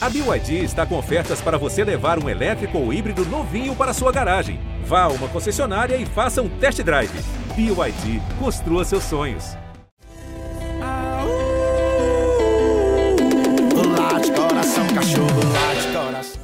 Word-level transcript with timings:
A 0.00 0.08
BYD 0.08 0.62
está 0.62 0.86
com 0.86 0.96
ofertas 0.96 1.40
para 1.40 1.58
você 1.58 1.82
levar 1.82 2.22
um 2.22 2.28
elétrico 2.28 2.78
ou 2.78 2.92
híbrido 2.92 3.24
novinho 3.24 3.74
para 3.74 3.92
sua 3.92 4.12
garagem. 4.12 4.60
Vá 4.84 5.02
a 5.02 5.08
uma 5.08 5.26
concessionária 5.26 5.96
e 5.96 6.06
faça 6.06 6.40
um 6.40 6.48
test 6.48 6.80
drive. 6.84 7.10
BYD, 7.56 8.22
construa 8.38 8.84
seus 8.84 9.02
sonhos. 9.02 9.56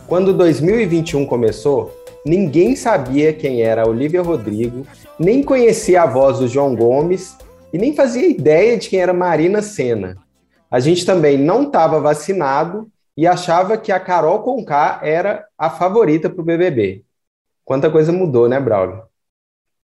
Quando 0.09 0.34
2021 0.34 1.25
começou, 1.25 1.95
ninguém 2.27 2.75
sabia 2.75 3.32
quem 3.32 3.62
era 3.62 3.89
Olivia 3.89 4.21
Rodrigo, 4.21 4.84
nem 5.16 5.45
conhecia 5.45 6.02
a 6.02 6.07
voz 6.07 6.41
do 6.41 6.48
João 6.48 6.75
Gomes 6.75 7.36
e 7.73 7.79
nem 7.79 7.95
fazia 7.95 8.27
ideia 8.27 8.77
de 8.77 8.89
quem 8.89 8.98
era 8.98 9.14
Marina 9.14 9.62
Senna. 9.62 10.16
A 10.68 10.80
gente 10.80 11.07
também 11.07 11.39
não 11.39 11.62
estava 11.62 12.00
vacinado 12.00 12.91
e 13.17 13.27
achava 13.27 13.79
que 13.79 13.93
a 13.93 14.01
Carol 14.01 14.43
Conká 14.43 15.01
era 15.03 15.47
a 15.57 15.70
favorita 15.70 16.29
para 16.29 16.43
o 16.43 16.45
BBB. 16.45 17.05
Quanta 17.65 17.91
coisa 17.91 18.12
mudou, 18.12 18.48
né, 18.48 18.61
Braulio? 18.61 19.02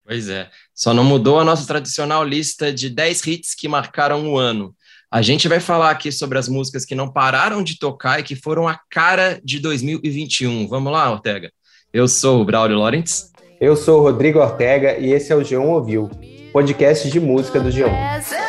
Pois 0.05 0.27
é. 0.27 0.49
Só 0.73 0.93
não 0.93 1.03
mudou 1.03 1.39
a 1.39 1.43
nossa 1.43 1.67
tradicional 1.67 2.23
lista 2.23 2.73
de 2.73 2.89
10 2.89 3.27
hits 3.27 3.55
que 3.55 3.67
marcaram 3.67 4.27
o 4.27 4.37
ano. 4.37 4.75
A 5.11 5.21
gente 5.21 5.47
vai 5.47 5.59
falar 5.59 5.91
aqui 5.91 6.11
sobre 6.11 6.37
as 6.37 6.47
músicas 6.49 6.85
que 6.85 6.95
não 6.95 7.11
pararam 7.11 7.63
de 7.63 7.77
tocar 7.77 8.19
e 8.19 8.23
que 8.23 8.35
foram 8.35 8.67
a 8.67 8.79
cara 8.89 9.39
de 9.43 9.59
2021. 9.59 10.67
Vamos 10.67 10.91
lá, 10.91 11.11
Ortega? 11.11 11.51
Eu 11.93 12.07
sou 12.07 12.41
o 12.41 12.45
Braulio 12.45 12.77
Lawrence. 12.77 13.31
Eu 13.59 13.75
sou 13.75 13.99
o 13.99 14.03
Rodrigo 14.03 14.39
Ortega 14.39 14.97
e 14.97 15.11
esse 15.11 15.31
é 15.31 15.35
o 15.35 15.41
G1 15.41 15.63
Ouviu, 15.63 16.09
podcast 16.53 17.09
de 17.09 17.19
música 17.19 17.59
do 17.59 17.69
G1. 17.69 18.48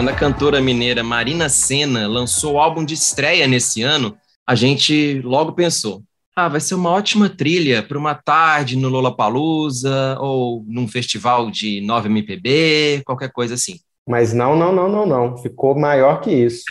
Quando 0.00 0.08
a 0.08 0.14
cantora 0.14 0.62
mineira 0.62 1.04
Marina 1.04 1.50
Senna 1.50 2.08
lançou 2.08 2.54
o 2.54 2.58
álbum 2.58 2.82
de 2.82 2.94
estreia 2.94 3.46
nesse 3.46 3.82
ano, 3.82 4.16
a 4.46 4.54
gente 4.54 5.20
logo 5.22 5.52
pensou: 5.52 6.02
ah, 6.34 6.48
vai 6.48 6.58
ser 6.58 6.74
uma 6.74 6.88
ótima 6.88 7.28
trilha 7.28 7.82
para 7.82 7.98
uma 7.98 8.14
tarde 8.14 8.78
no 8.78 8.88
Lollapalooza 8.88 10.16
ou 10.18 10.64
num 10.66 10.88
festival 10.88 11.50
de 11.50 11.82
9 11.82 12.08
MPB, 12.08 13.02
qualquer 13.04 13.30
coisa 13.30 13.52
assim. 13.52 13.74
Mas 14.08 14.32
não, 14.32 14.56
não, 14.56 14.72
não, 14.72 14.88
não, 14.88 15.04
não. 15.04 15.36
Ficou 15.36 15.78
maior 15.78 16.22
que 16.22 16.30
isso. 16.30 16.64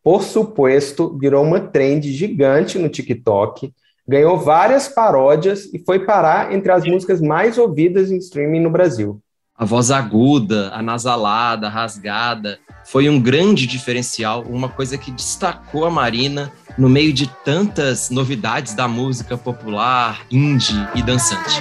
Por 0.00 0.22
suposto, 0.22 1.18
virou 1.18 1.42
uma 1.42 1.58
trend 1.58 2.12
gigante 2.12 2.78
no 2.78 2.88
TikTok, 2.88 3.72
ganhou 4.06 4.38
várias 4.38 4.86
paródias 4.86 5.64
e 5.74 5.80
foi 5.84 6.06
parar 6.06 6.54
entre 6.54 6.70
as 6.70 6.84
músicas 6.84 7.20
mais 7.20 7.58
ouvidas 7.58 8.12
em 8.12 8.18
streaming 8.18 8.60
no 8.60 8.70
Brasil. 8.70 9.20
A 9.58 9.64
voz 9.64 9.90
aguda, 9.90 10.70
anasalada, 10.72 11.68
rasgada, 11.68 12.60
foi 12.84 13.08
um 13.08 13.20
grande 13.20 13.66
diferencial, 13.66 14.44
uma 14.48 14.68
coisa 14.68 14.96
que 14.96 15.10
destacou 15.10 15.84
a 15.84 15.90
Marina 15.90 16.52
no 16.78 16.88
meio 16.88 17.12
de 17.12 17.26
tantas 17.44 18.08
novidades 18.08 18.72
da 18.72 18.86
música 18.86 19.36
popular, 19.36 20.24
indie 20.30 20.76
e 20.94 21.02
dançante. 21.02 21.60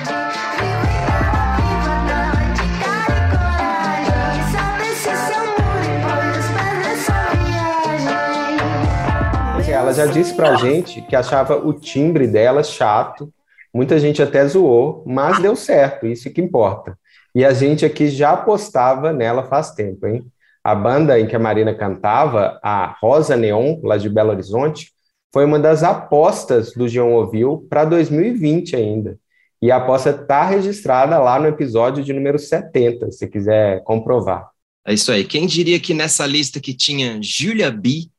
Ela 9.68 9.94
já 9.94 10.06
disse 10.06 10.36
pra 10.36 10.56
gente 10.56 11.02
que 11.02 11.16
achava 11.16 11.56
o 11.56 11.74
timbre 11.74 12.28
dela 12.28 12.62
chato, 12.62 13.34
muita 13.74 13.98
gente 13.98 14.22
até 14.22 14.46
zoou, 14.48 15.04
mas 15.08 15.40
deu 15.40 15.56
certo, 15.56 16.06
isso 16.06 16.30
que 16.30 16.42
importa. 16.42 16.98
E 17.38 17.46
a 17.46 17.54
gente 17.54 17.86
aqui 17.86 18.10
já 18.10 18.32
apostava 18.32 19.14
nela 19.14 19.44
faz 19.44 19.70
tempo, 19.70 20.08
hein? 20.08 20.26
A 20.64 20.74
banda 20.74 21.20
em 21.20 21.28
que 21.28 21.36
a 21.36 21.40
Marina 21.40 21.72
cantava, 21.72 22.60
a 22.64 22.98
Rosa 23.00 23.38
Neon, 23.38 23.80
lá 23.84 23.96
de 23.96 24.10
Belo 24.10 24.32
Horizonte, 24.32 24.92
foi 25.32 25.46
uma 25.46 25.60
das 25.60 25.84
apostas 25.84 26.74
do 26.74 26.88
Geon 26.88 27.14
Ouviu 27.14 27.68
para 27.70 27.86
2020 27.86 28.76
ainda. 28.76 29.20
E 29.62 29.70
a 29.70 29.78
aposta 29.78 30.10
está 30.10 30.46
registrada 30.46 31.20
lá 31.20 31.40
no 31.40 31.46
episódio 31.46 32.04
de 32.04 32.12
número 32.12 32.40
70, 32.40 33.12
se 33.12 33.28
quiser 33.28 33.84
comprovar. 33.84 34.50
É 34.84 34.96
isso 34.96 35.12
aí. 35.12 35.24
Quem 35.24 35.46
diria 35.46 35.80
que 35.80 35.94
nessa 35.94 36.26
lista 36.26 36.60
que 36.60 36.74
tinha 36.74 37.20
Julia 37.22 37.70
B, 37.70 38.10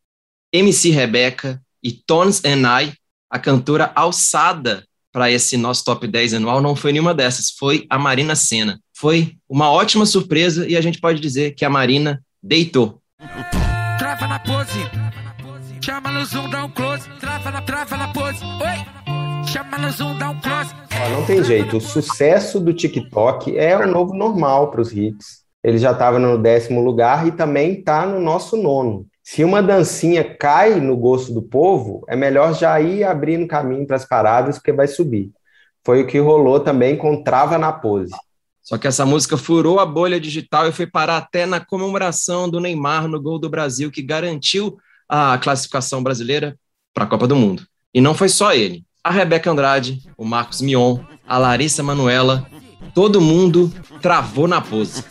MC 0.53 0.91
Rebeca 0.91 1.61
e 1.83 1.91
Tones 1.91 2.41
and 2.45 2.63
I, 2.85 2.93
a 3.29 3.41
cantora 3.41 3.91
alçada 3.97 4.85
para 5.13 5.31
esse 5.31 5.57
nosso 5.57 5.85
top 5.85 6.07
10 6.07 6.35
anual 6.35 6.61
não 6.61 6.77
foi 6.77 6.93
nenhuma 6.93 7.15
dessas, 7.15 7.51
foi 7.51 7.87
a 7.89 7.99
Marina 7.99 8.37
Senna. 8.37 8.81
Foi 8.95 9.35
uma 9.49 9.71
ótima 9.71 10.05
surpresa 10.05 10.67
e 10.69 10.77
a 10.77 10.81
gente 10.81 11.01
pode 11.01 11.21
dizer 11.21 11.53
que 11.53 11.65
a 11.65 11.71
Marina 11.71 12.23
deitou. 12.43 13.01
Trava 13.99 14.27
na 14.27 14.39
pose, 14.39 14.79
chama 15.81 16.13
no 16.13 16.25
zoom, 16.25 16.49
dá 16.51 16.65
um 16.65 16.71
close, 16.71 17.09
trava 17.21 17.51
na, 17.51 17.63
trava 17.63 17.97
na 17.97 18.09
pose, 18.09 18.45
oi, 18.45 19.47
chama 19.47 19.79
no 19.79 19.91
zoom, 19.91 20.19
dá 20.19 20.31
um 20.31 20.41
close. 20.41 20.75
não 21.13 21.25
tem 21.25 21.43
jeito, 21.43 21.77
o 21.77 21.81
sucesso 21.81 22.61
do 22.61 22.73
TikTok 22.73 23.57
é 23.57 23.77
o 23.77 23.87
novo 23.87 24.15
normal 24.15 24.71
para 24.71 24.81
os 24.81 24.93
hits. 24.93 25.49
Ele 25.63 25.79
já 25.79 25.91
estava 25.91 26.19
no 26.19 26.39
décimo 26.39 26.81
lugar 26.81 27.27
e 27.27 27.33
também 27.33 27.81
está 27.81 28.07
no 28.07 28.21
nosso 28.21 28.57
nono. 28.57 29.07
Se 29.31 29.45
uma 29.45 29.63
dancinha 29.63 30.25
cai 30.25 30.81
no 30.81 30.97
gosto 30.97 31.35
do 31.35 31.43
povo, 31.43 32.03
é 32.09 32.17
melhor 32.17 32.55
já 32.55 32.81
ir 32.81 33.05
abrindo 33.05 33.47
caminho 33.47 33.87
para 33.87 33.97
as 33.97 34.07
paradas, 34.07 34.57
porque 34.57 34.73
vai 34.73 34.89
subir. 34.89 35.31
Foi 35.85 36.01
o 36.01 36.07
que 36.07 36.19
rolou 36.19 36.61
também 36.61 36.97
com 36.97 37.23
Trava 37.23 37.59
na 37.59 37.71
Pose. 37.71 38.11
Só 38.63 38.79
que 38.79 38.87
essa 38.87 39.05
música 39.05 39.37
furou 39.37 39.81
a 39.81 39.85
bolha 39.85 40.19
digital 40.19 40.67
e 40.67 40.73
foi 40.73 40.87
parar 40.87 41.19
até 41.19 41.45
na 41.45 41.61
comemoração 41.61 42.49
do 42.49 42.59
Neymar 42.59 43.07
no 43.07 43.21
gol 43.21 43.39
do 43.39 43.51
Brasil, 43.51 43.91
que 43.91 44.01
garantiu 44.01 44.79
a 45.07 45.37
classificação 45.37 46.03
brasileira 46.03 46.57
para 46.95 47.05
a 47.05 47.07
Copa 47.07 47.27
do 47.27 47.37
Mundo. 47.37 47.65
E 47.93 48.01
não 48.01 48.15
foi 48.15 48.31
só 48.31 48.55
ele. 48.55 48.83
A 49.05 49.11
Rebeca 49.11 49.51
Andrade, 49.51 50.01
o 50.17 50.25
Marcos 50.25 50.63
Mion, 50.63 51.01
a 51.27 51.37
Larissa 51.37 51.83
Manuela, 51.83 52.47
todo 52.95 53.21
mundo 53.21 53.71
travou 54.01 54.49
na 54.49 54.63
pose. 54.63 55.05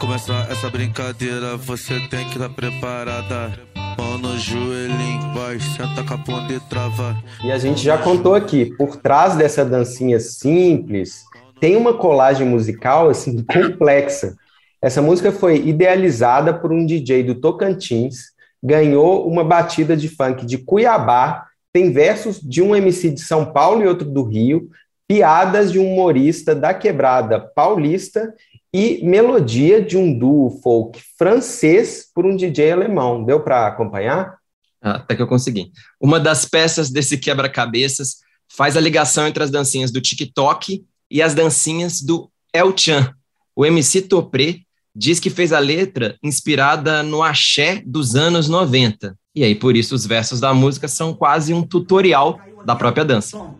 Começar 0.00 0.50
essa 0.50 0.68
brincadeira, 0.68 1.56
você 1.56 2.00
tem 2.08 2.24
que 2.26 2.32
estar 2.32 2.48
tá 2.48 2.54
preparada. 2.54 3.52
Mão 3.98 4.18
no 4.18 4.36
joelhinho, 4.38 5.32
vai, 5.34 5.58
senta 5.60 6.02
com 6.06 6.14
a 6.14 6.18
ponta 6.18 6.52
e 6.52 6.60
trava. 6.60 7.16
E 7.44 7.52
a 7.52 7.58
gente 7.58 7.82
já 7.82 7.96
contou 7.98 8.34
aqui, 8.34 8.74
por 8.76 8.96
trás 8.96 9.36
dessa 9.36 9.64
dancinha 9.64 10.18
simples, 10.18 11.22
tem 11.60 11.76
uma 11.76 11.94
colagem 11.94 12.46
musical 12.46 13.08
assim 13.08 13.44
complexa. 13.44 14.34
Essa 14.80 15.00
música 15.00 15.30
foi 15.30 15.56
idealizada 15.56 16.52
por 16.52 16.72
um 16.72 16.84
DJ 16.84 17.22
do 17.22 17.36
Tocantins, 17.36 18.32
ganhou 18.62 19.28
uma 19.28 19.44
batida 19.44 19.96
de 19.96 20.08
funk 20.08 20.44
de 20.44 20.58
Cuiabá, 20.58 21.46
tem 21.72 21.92
versos 21.92 22.40
de 22.40 22.60
um 22.60 22.74
MC 22.74 23.10
de 23.10 23.20
São 23.20 23.46
Paulo 23.46 23.82
e 23.82 23.86
outro 23.86 24.08
do 24.08 24.24
Rio, 24.24 24.68
piadas 25.06 25.70
de 25.70 25.78
um 25.78 25.92
humorista 25.92 26.54
da 26.54 26.72
quebrada 26.72 27.38
paulista 27.38 28.32
e 28.72 29.04
melodia 29.04 29.82
de 29.82 29.98
um 29.98 30.16
duo 30.16 30.60
folk 30.62 31.00
francês 31.18 32.06
por 32.14 32.24
um 32.24 32.34
DJ 32.34 32.72
alemão. 32.72 33.22
Deu 33.22 33.40
para 33.40 33.66
acompanhar? 33.66 34.38
Ah, 34.80 34.96
até 34.96 35.14
que 35.14 35.22
eu 35.22 35.26
consegui. 35.26 35.70
Uma 36.00 36.18
das 36.18 36.44
peças 36.44 36.90
desse 36.90 37.18
quebra-cabeças 37.18 38.16
faz 38.50 38.76
a 38.76 38.80
ligação 38.80 39.26
entre 39.26 39.42
as 39.42 39.50
dancinhas 39.50 39.90
do 39.90 40.00
TikTok 40.00 40.84
e 41.10 41.22
as 41.22 41.34
dancinhas 41.34 42.00
do 42.00 42.30
El 42.52 42.76
Chan. 42.76 43.14
O 43.54 43.66
MC 43.66 44.02
Topré 44.02 44.60
diz 44.94 45.20
que 45.20 45.30
fez 45.30 45.52
a 45.52 45.58
letra 45.58 46.16
inspirada 46.22 47.02
no 47.02 47.22
axé 47.22 47.82
dos 47.84 48.14
anos 48.14 48.48
90. 48.48 49.16
E 49.34 49.44
aí, 49.44 49.54
por 49.54 49.76
isso, 49.76 49.94
os 49.94 50.04
versos 50.04 50.40
da 50.40 50.52
música 50.52 50.88
são 50.88 51.14
quase 51.14 51.54
um 51.54 51.62
tutorial 51.62 52.38
da 52.64 52.76
própria 52.76 53.04
dança. 53.04 53.54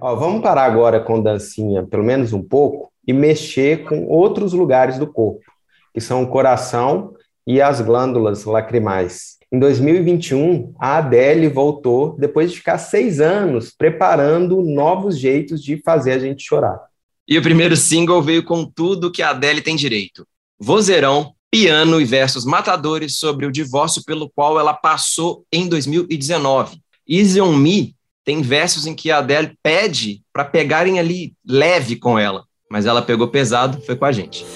Ó, 0.00 0.16
vamos 0.16 0.42
parar 0.42 0.64
agora 0.64 0.98
com 0.98 1.22
dancinha, 1.22 1.86
pelo 1.86 2.02
menos 2.02 2.32
um 2.32 2.42
pouco, 2.42 2.90
e 3.06 3.12
mexer 3.12 3.84
com 3.84 4.04
outros 4.06 4.52
lugares 4.52 4.98
do 4.98 5.06
corpo, 5.06 5.44
que 5.94 6.00
são 6.00 6.24
o 6.24 6.26
coração 6.26 7.14
e 7.46 7.62
as 7.62 7.80
glândulas 7.80 8.44
lacrimais. 8.44 9.41
Em 9.52 9.58
2021, 9.58 10.72
a 10.80 10.96
Adele 10.96 11.46
voltou 11.46 12.16
depois 12.18 12.50
de 12.50 12.56
ficar 12.56 12.78
seis 12.78 13.20
anos 13.20 13.70
preparando 13.70 14.62
novos 14.62 15.18
jeitos 15.18 15.62
de 15.62 15.76
fazer 15.82 16.12
a 16.12 16.18
gente 16.18 16.42
chorar. 16.42 16.80
E 17.28 17.36
o 17.36 17.42
primeiro 17.42 17.76
single 17.76 18.22
veio 18.22 18.42
com 18.42 18.64
tudo 18.64 19.12
que 19.12 19.20
a 19.22 19.28
Adele 19.28 19.60
tem 19.60 19.76
direito: 19.76 20.26
vozeirão, 20.58 21.34
piano 21.50 22.00
e 22.00 22.04
versos 22.06 22.46
matadores 22.46 23.18
sobre 23.18 23.44
o 23.44 23.52
divórcio 23.52 24.02
pelo 24.06 24.30
qual 24.30 24.58
ela 24.58 24.72
passou 24.72 25.44
em 25.52 25.68
2019. 25.68 26.78
Easy 27.06 27.38
on 27.38 27.54
Me 27.54 27.94
tem 28.24 28.40
versos 28.40 28.86
em 28.86 28.94
que 28.94 29.10
a 29.10 29.18
Adele 29.18 29.52
pede 29.62 30.22
para 30.32 30.46
pegarem 30.46 30.98
ali 30.98 31.34
leve 31.46 31.96
com 31.96 32.18
ela. 32.18 32.44
mas 32.70 32.86
ela 32.86 33.02
pegou 33.02 33.28
pesado, 33.28 33.82
foi 33.82 33.96
com 33.96 34.06
a 34.06 34.12
gente. 34.12 34.46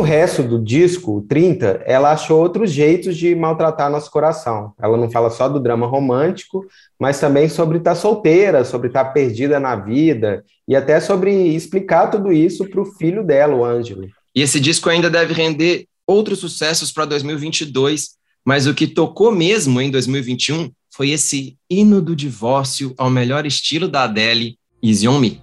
No 0.00 0.06
resto 0.06 0.42
do 0.42 0.58
disco, 0.58 1.20
30, 1.28 1.82
ela 1.84 2.12
achou 2.12 2.40
outros 2.40 2.72
jeitos 2.72 3.18
de 3.18 3.34
maltratar 3.34 3.90
nosso 3.90 4.10
coração. 4.10 4.72
Ela 4.80 4.96
não 4.96 5.10
fala 5.10 5.28
só 5.28 5.46
do 5.46 5.60
drama 5.60 5.86
romântico, 5.86 6.64
mas 6.98 7.20
também 7.20 7.50
sobre 7.50 7.76
estar 7.76 7.94
solteira, 7.94 8.64
sobre 8.64 8.88
estar 8.88 9.04
perdida 9.12 9.60
na 9.60 9.76
vida 9.76 10.42
e 10.66 10.74
até 10.74 10.98
sobre 11.00 11.54
explicar 11.54 12.06
tudo 12.06 12.32
isso 12.32 12.64
para 12.64 12.80
o 12.80 12.86
filho 12.86 13.22
dela, 13.22 13.54
o 13.54 13.62
Ângelo. 13.62 14.08
E 14.34 14.40
esse 14.40 14.58
disco 14.58 14.88
ainda 14.88 15.10
deve 15.10 15.34
render 15.34 15.84
outros 16.06 16.38
sucessos 16.38 16.90
para 16.90 17.04
2022, 17.04 18.12
mas 18.42 18.66
o 18.66 18.72
que 18.72 18.86
tocou 18.86 19.30
mesmo 19.30 19.82
em 19.82 19.90
2021 19.90 20.70
foi 20.90 21.10
esse 21.10 21.58
hino 21.68 22.00
do 22.00 22.16
divórcio 22.16 22.94
ao 22.96 23.10
melhor 23.10 23.44
estilo 23.44 23.86
da 23.86 24.04
Adele, 24.04 24.56
Easy 24.82 25.06
On 25.06 25.18
Me. 25.18 25.42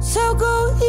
So 0.00 0.36
pra 0.36 0.87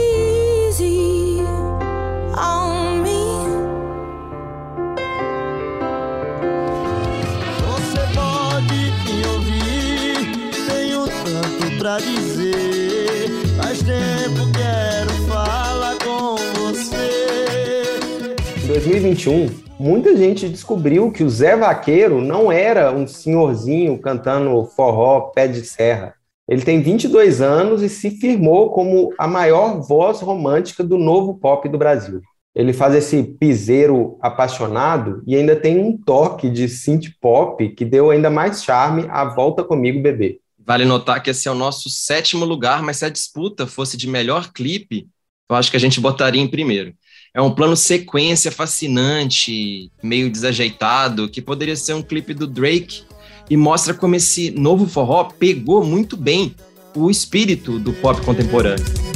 2021, 19.09 19.63
muita 19.79 20.15
gente 20.15 20.47
descobriu 20.47 21.11
que 21.11 21.23
o 21.23 21.29
Zé 21.29 21.55
Vaqueiro 21.55 22.21
não 22.21 22.51
era 22.51 22.91
um 22.91 23.07
senhorzinho 23.07 23.97
cantando 23.97 24.63
forró 24.75 25.31
pé 25.33 25.47
de 25.47 25.65
serra. 25.65 26.13
Ele 26.47 26.61
tem 26.61 26.81
22 26.81 27.41
anos 27.41 27.81
e 27.81 27.89
se 27.89 28.11
firmou 28.11 28.71
como 28.71 29.13
a 29.17 29.27
maior 29.27 29.81
voz 29.81 30.19
romântica 30.19 30.83
do 30.83 30.97
novo 30.97 31.35
pop 31.35 31.67
do 31.69 31.77
Brasil. 31.77 32.21
Ele 32.55 32.73
faz 32.73 32.95
esse 32.95 33.23
piseiro 33.23 34.17
apaixonado 34.21 35.23
e 35.25 35.35
ainda 35.35 35.55
tem 35.55 35.79
um 35.79 35.97
toque 35.97 36.49
de 36.49 36.67
synth 36.67 37.09
pop 37.21 37.67
que 37.69 37.85
deu 37.85 38.09
ainda 38.09 38.29
mais 38.29 38.63
charme 38.63 39.05
à 39.09 39.23
Volta 39.23 39.63
Comigo 39.63 40.01
Bebê. 40.01 40.39
Vale 40.57 40.85
notar 40.85 41.21
que 41.21 41.29
esse 41.29 41.47
é 41.47 41.51
o 41.51 41.55
nosso 41.55 41.89
sétimo 41.89 42.45
lugar, 42.45 42.83
mas 42.83 42.97
se 42.97 43.05
a 43.05 43.09
disputa 43.09 43.65
fosse 43.65 43.95
de 43.95 44.07
melhor 44.07 44.51
clipe, 44.51 45.07
eu 45.49 45.55
acho 45.55 45.71
que 45.71 45.77
a 45.77 45.79
gente 45.79 45.99
botaria 45.99 46.41
em 46.41 46.47
primeiro. 46.47 46.93
É 47.33 47.41
um 47.41 47.51
plano 47.51 47.75
sequência 47.75 48.51
fascinante, 48.51 49.91
meio 50.01 50.31
desajeitado, 50.31 51.29
que 51.29 51.41
poderia 51.41 51.75
ser 51.75 51.93
um 51.93 52.01
clipe 52.01 52.33
do 52.33 52.47
Drake 52.47 53.03
e 53.49 53.55
mostra 53.55 53.93
como 53.93 54.15
esse 54.15 54.51
novo 54.51 54.87
forró 54.87 55.25
pegou 55.25 55.83
muito 55.83 56.17
bem 56.17 56.55
o 56.95 57.09
espírito 57.09 57.77
do 57.77 57.93
pop 57.93 58.19
contemporâneo. 58.21 59.08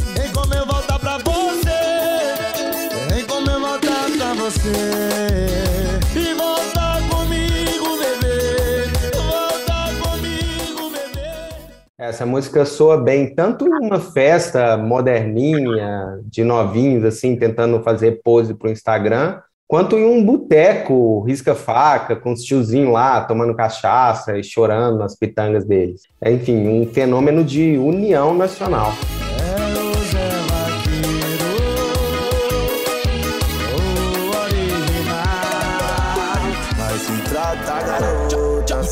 Essa 12.05 12.25
música 12.25 12.65
soa 12.65 12.97
bem 12.97 13.33
tanto 13.33 13.63
numa 13.63 13.97
festa 13.97 14.75
moderninha, 14.75 16.19
de 16.25 16.43
novinhos, 16.43 17.05
assim, 17.05 17.37
tentando 17.37 17.81
fazer 17.81 18.19
pose 18.21 18.53
para 18.53 18.67
o 18.67 18.71
Instagram, 18.71 19.39
quanto 19.65 19.97
em 19.97 20.03
um 20.03 20.21
boteco, 20.21 21.21
risca-faca, 21.21 22.13
com 22.13 22.33
os 22.33 22.43
tiozinhos 22.43 22.91
lá, 22.91 23.21
tomando 23.21 23.55
cachaça 23.55 24.37
e 24.37 24.43
chorando 24.43 24.97
nas 24.97 25.15
pitangas 25.15 25.63
deles. 25.63 26.01
Enfim, 26.25 26.67
um 26.67 26.85
fenômeno 26.87 27.41
de 27.41 27.77
união 27.77 28.33
nacional. 28.33 28.91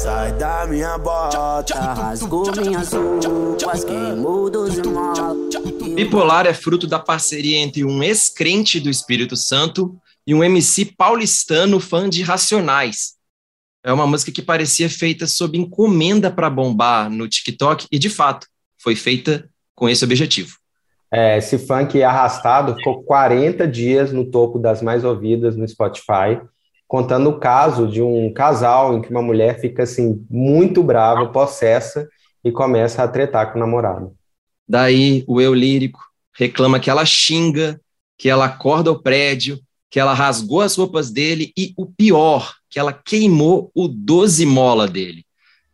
Sai 0.01 0.31
da 0.33 0.65
minha 0.65 0.97
bota, 0.97 1.93
rasgou 1.93 2.51
minhas 2.55 2.91
roupas, 2.91 3.83
queimou 3.83 4.49
dos 4.49 4.79
Bipolar 5.93 6.47
é 6.47 6.55
fruto 6.55 6.87
da 6.87 6.97
parceria 6.97 7.59
entre 7.59 7.85
um 7.85 8.01
ex-crente 8.01 8.79
do 8.79 8.89
Espírito 8.89 9.37
Santo 9.37 9.95
e 10.25 10.33
um 10.33 10.43
MC 10.43 10.85
paulistano 10.97 11.79
fã 11.79 12.09
de 12.09 12.23
Racionais. 12.23 13.13
É 13.83 13.93
uma 13.93 14.07
música 14.07 14.31
que 14.31 14.41
parecia 14.41 14.89
feita 14.89 15.27
sob 15.27 15.55
encomenda 15.55 16.31
para 16.31 16.49
bombar 16.49 17.07
no 17.07 17.27
TikTok 17.27 17.85
e, 17.91 17.99
de 17.99 18.09
fato, 18.09 18.47
foi 18.81 18.95
feita 18.95 19.47
com 19.75 19.87
esse 19.87 20.03
objetivo. 20.03 20.57
É, 21.13 21.37
esse 21.37 21.59
funk 21.59 22.01
arrastado 22.01 22.75
ficou 22.75 23.03
40 23.03 23.67
dias 23.67 24.11
no 24.11 24.25
topo 24.25 24.57
das 24.57 24.81
mais 24.81 25.03
ouvidas 25.03 25.55
no 25.55 25.67
Spotify 25.67 26.41
contando 26.91 27.29
o 27.29 27.39
caso 27.39 27.87
de 27.87 28.01
um 28.01 28.33
casal 28.33 28.97
em 28.97 29.01
que 29.01 29.09
uma 29.09 29.21
mulher 29.21 29.61
fica 29.61 29.83
assim 29.83 30.25
muito 30.29 30.83
brava, 30.83 31.25
possessa 31.27 32.05
e 32.43 32.51
começa 32.51 33.01
a 33.01 33.07
tretar 33.07 33.49
com 33.49 33.57
o 33.57 33.61
namorado. 33.61 34.13
Daí 34.67 35.23
o 35.25 35.39
eu 35.39 35.53
lírico 35.53 36.01
reclama 36.37 36.81
que 36.81 36.89
ela 36.89 37.05
xinga, 37.05 37.79
que 38.17 38.27
ela 38.27 38.43
acorda 38.43 38.91
o 38.91 39.01
prédio, 39.01 39.57
que 39.89 40.01
ela 40.01 40.13
rasgou 40.13 40.59
as 40.59 40.75
roupas 40.75 41.09
dele 41.09 41.53
e 41.57 41.73
o 41.77 41.85
pior, 41.85 42.55
que 42.69 42.77
ela 42.77 42.91
queimou 42.91 43.71
o 43.73 43.87
12 43.87 44.45
mola 44.45 44.85
dele. 44.85 45.23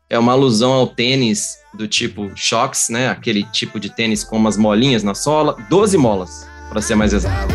É 0.07 0.19
uma 0.19 0.33
alusão 0.33 0.71
ao 0.71 0.85
tênis 0.85 1.57
do 1.73 1.87
tipo 1.87 2.29
Shox, 2.35 2.89
né? 2.89 3.09
Aquele 3.09 3.43
tipo 3.45 3.79
de 3.79 3.89
tênis 3.89 4.23
com 4.23 4.37
umas 4.37 4.55
molinhas 4.55 5.01
na 5.01 5.15
sola, 5.15 5.57
12 5.67 5.97
molas, 5.97 6.47
para 6.69 6.79
ser 6.79 6.93
mais 6.93 7.11
exato. 7.11 7.47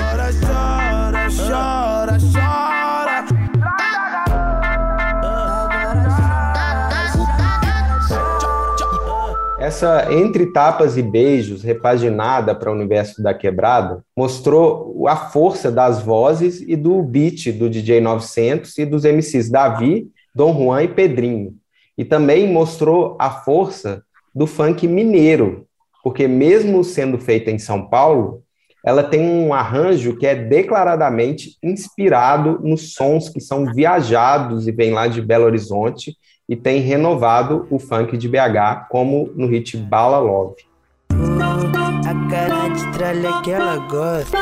Essa 9.72 10.12
Entre 10.12 10.52
Tapas 10.52 10.98
e 10.98 11.02
Beijos, 11.02 11.62
repaginada 11.62 12.54
para 12.54 12.70
o 12.70 12.74
universo 12.74 13.22
da 13.22 13.32
quebrada, 13.32 14.04
mostrou 14.14 15.08
a 15.08 15.16
força 15.16 15.72
das 15.72 16.02
vozes 16.02 16.60
e 16.60 16.76
do 16.76 17.02
beat 17.02 17.50
do 17.52 17.70
DJ 17.70 17.98
900 18.02 18.76
e 18.76 18.84
dos 18.84 19.04
MCs 19.04 19.48
Davi, 19.48 20.08
Dom 20.34 20.52
Juan 20.52 20.82
e 20.82 20.88
Pedrinho. 20.88 21.54
E 21.96 22.04
também 22.04 22.52
mostrou 22.52 23.16
a 23.18 23.30
força 23.30 24.02
do 24.34 24.46
funk 24.46 24.86
mineiro, 24.86 25.66
porque 26.04 26.28
mesmo 26.28 26.84
sendo 26.84 27.16
feita 27.16 27.50
em 27.50 27.58
São 27.58 27.88
Paulo, 27.88 28.42
ela 28.84 29.02
tem 29.02 29.26
um 29.26 29.54
arranjo 29.54 30.18
que 30.18 30.26
é 30.26 30.34
declaradamente 30.34 31.56
inspirado 31.62 32.60
nos 32.62 32.92
sons 32.92 33.30
que 33.30 33.40
são 33.40 33.72
viajados 33.72 34.68
e 34.68 34.70
vêm 34.70 34.92
lá 34.92 35.08
de 35.08 35.22
Belo 35.22 35.46
Horizonte 35.46 36.14
e 36.48 36.56
tem 36.56 36.80
renovado 36.80 37.66
o 37.70 37.78
funk 37.78 38.16
de 38.16 38.28
BH, 38.28 38.88
como 38.90 39.30
no 39.34 39.46
hit 39.46 39.76
Bala 39.76 40.18
Love. 40.18 40.56
A 41.10 42.30
cara 42.30 42.68
de 42.68 42.92
tralha 42.92 43.40
que 43.42 43.50
ela 43.50 43.76
gosta. 43.76 44.38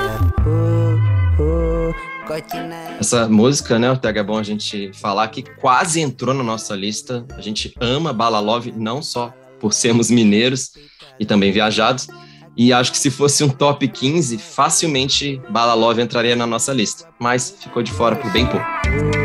Essa 2.99 3.28
música, 3.28 3.78
né, 3.78 3.90
Ortega, 3.90 4.21
é 4.21 4.23
bom 4.23 4.38
a 4.38 4.42
gente 4.42 4.92
falar 4.95 5.26
que 5.28 5.42
quase 5.42 6.00
entrou 6.00 6.35
na 6.35 6.45
nossa 6.45 6.75
lista. 6.76 7.25
A 7.37 7.40
gente 7.40 7.75
ama 7.80 8.12
Bala 8.12 8.40
Love, 8.40 8.73
não 8.76 9.02
só 9.02 9.35
por 9.59 9.73
sermos 9.73 10.11
mineiros 10.11 10.71
e 11.19 11.26
também 11.26 11.52
viajados. 11.52 12.09
E 12.57 12.73
acho 12.73 12.92
que 12.92 12.99
se 12.99 13.11
fosse 13.11 13.42
um 13.45 13.49
top 13.49 13.87
15, 13.87 14.38
facilmente 14.38 15.40
Bala 15.50 15.75
Love 15.75 16.02
entraria 16.02 16.37
na 16.37 16.47
nossa 16.47 16.73
lista. 16.73 17.09
Mas 17.19 17.50
ficou 17.59 17.83
de 17.83 17.92
fora 17.92 18.16
por 18.16 18.30
bem 18.30 18.47
pouco. 18.47 19.20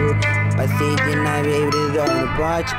Passei 0.56 0.96
de 0.96 1.16
nave 1.18 1.66
brisou 1.68 2.08
no 2.16 2.28
pote 2.38 2.74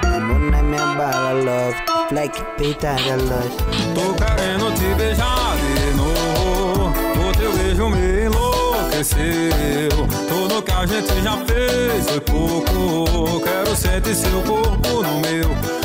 na 0.50 0.62
minha 0.62 0.94
bala, 0.94 1.32
love. 1.32 1.76
Fleck, 2.08 2.42
peita 2.56 2.94
da 2.94 3.16
loja 3.16 3.50
Tô 3.94 4.14
querendo 4.14 4.72
te 4.74 4.94
beijar 4.94 5.56
de 5.56 5.96
novo. 5.96 6.92
O 7.28 7.32
teu 7.38 7.52
beijo 7.52 7.88
me 7.90 8.26
enlouqueceu. 8.26 9.90
Tudo 10.28 10.62
que 10.62 10.72
a 10.72 10.86
gente 10.86 11.22
já 11.22 11.36
fez 11.44 12.08
foi 12.08 12.20
pouco. 12.20 13.40
Quero 13.42 13.76
sentir 13.76 14.14
seu 14.14 14.42
corpo 14.42 15.02
no 15.02 15.20
meu 15.20 15.76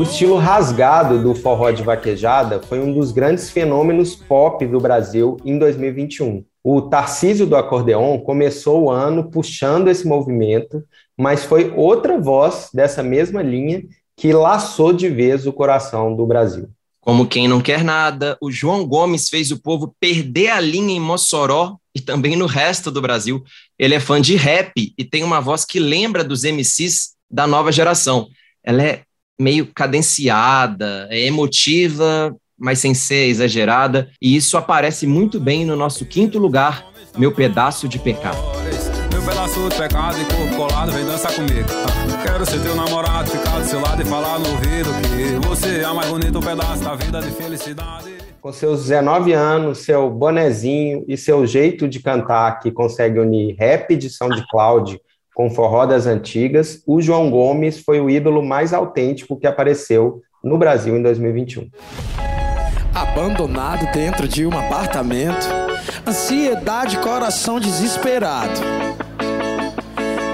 o 0.00 0.02
estilo 0.02 0.36
rasgado 0.36 1.18
do 1.18 1.34
forró 1.34 1.70
de 1.70 1.82
vaquejada 1.82 2.58
foi 2.62 2.80
um 2.80 2.90
dos 2.90 3.12
grandes 3.12 3.50
fenômenos 3.50 4.16
pop 4.16 4.64
do 4.66 4.80
Brasil 4.80 5.36
em 5.44 5.58
2021. 5.58 6.42
O 6.64 6.80
Tarcísio 6.80 7.44
do 7.46 7.54
Acordeon 7.54 8.18
começou 8.18 8.84
o 8.84 8.90
ano 8.90 9.30
puxando 9.30 9.88
esse 9.88 10.08
movimento, 10.08 10.82
mas 11.20 11.44
foi 11.44 11.70
outra 11.76 12.18
voz 12.18 12.70
dessa 12.72 13.02
mesma 13.02 13.42
linha 13.42 13.82
que 14.16 14.32
laçou 14.32 14.90
de 14.90 15.06
vez 15.06 15.46
o 15.46 15.52
coração 15.52 16.16
do 16.16 16.24
Brasil. 16.24 16.70
Como 16.98 17.26
quem 17.26 17.46
não 17.46 17.60
quer 17.60 17.84
nada, 17.84 18.38
o 18.40 18.50
João 18.50 18.86
Gomes 18.86 19.28
fez 19.28 19.50
o 19.50 19.60
povo 19.60 19.94
perder 20.00 20.48
a 20.48 20.60
linha 20.60 20.94
em 20.94 21.00
Mossoró 21.00 21.76
e 21.94 22.00
também 22.00 22.36
no 22.36 22.46
resto 22.46 22.90
do 22.90 23.02
Brasil. 23.02 23.44
Ele 23.78 23.94
é 23.94 24.00
fã 24.00 24.18
de 24.18 24.34
rap 24.34 24.72
e 24.96 25.04
tem 25.04 25.22
uma 25.22 25.40
voz 25.40 25.66
que 25.66 25.78
lembra 25.78 26.24
dos 26.24 26.42
MCs 26.42 27.10
da 27.30 27.46
nova 27.46 27.70
geração. 27.70 28.26
Ela 28.64 28.82
é 28.82 29.02
meio 29.38 29.66
cadenciada, 29.74 31.06
é 31.10 31.26
emotiva, 31.26 32.34
mas 32.58 32.78
sem 32.78 32.94
ser 32.94 33.26
exagerada, 33.26 34.10
e 34.22 34.36
isso 34.36 34.56
aparece 34.56 35.06
muito 35.06 35.38
bem 35.38 35.66
no 35.66 35.76
nosso 35.76 36.06
quinto 36.06 36.38
lugar, 36.38 36.86
Meu 37.16 37.32
Pedaço 37.32 37.86
de 37.88 37.98
Pecado. 37.98 38.59
Meu 39.12 39.22
pedaço 39.22 39.68
de 39.68 39.76
pecado 39.76 40.16
e 40.20 40.24
corpo 40.24 40.56
colado, 40.56 40.92
vem 40.92 41.04
dançar 41.04 41.34
comigo. 41.34 41.68
Quero 42.22 42.46
ser 42.46 42.60
teu 42.60 42.74
namorado, 42.74 43.30
ficar 43.30 43.58
do 43.58 43.64
seu 43.64 43.80
lado 43.80 44.00
e 44.00 44.04
falar 44.04 44.38
no 44.38 44.48
ouvido 44.50 44.90
que 45.02 45.46
você 45.46 45.80
é 45.80 45.84
a 45.84 45.92
mais 45.92 46.08
bonita 46.08 46.38
um 46.38 46.42
pedaço 46.42 46.82
da 46.84 46.94
vida 46.94 47.20
de 47.20 47.30
felicidade. 47.30 48.18
Com 48.40 48.52
seus 48.52 48.82
19 48.84 49.32
anos, 49.32 49.78
seu 49.78 50.08
bonezinho 50.08 51.04
e 51.06 51.16
seu 51.16 51.46
jeito 51.46 51.86
de 51.88 52.00
cantar 52.00 52.60
que 52.60 52.70
consegue 52.70 53.18
unir 53.18 53.54
rap 53.58 53.94
de 53.96 54.08
SoundCloud 54.08 55.00
com 55.34 55.50
forró 55.50 55.86
das 55.86 56.06
antigas, 56.06 56.82
o 56.86 57.00
João 57.00 57.30
Gomes 57.30 57.80
foi 57.80 58.00
o 58.00 58.10
ídolo 58.10 58.42
mais 58.42 58.72
autêntico 58.72 59.38
que 59.38 59.46
apareceu 59.46 60.22
no 60.42 60.58
Brasil 60.58 60.96
em 60.96 61.02
2021. 61.02 61.68
Abandonado 62.94 63.90
dentro 63.92 64.26
de 64.26 64.44
um 64.46 64.58
apartamento, 64.58 65.46
ansiedade, 66.06 66.98
coração 66.98 67.60
desesperado. 67.60 68.60